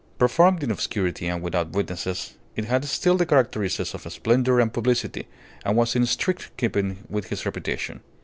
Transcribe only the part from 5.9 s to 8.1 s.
in strict keeping with his reputation.